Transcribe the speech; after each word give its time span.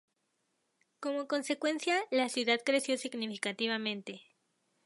Como 0.99 1.27
consecuencia, 1.27 2.05
la 2.09 2.27
ciudad 2.27 2.59
creció 2.65 2.97
significativamente. 2.97 4.23